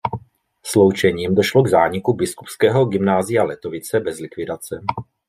[0.65, 4.81] Sloučením došlo k zániku Biskupského gymnázia Letovice bez likvidace.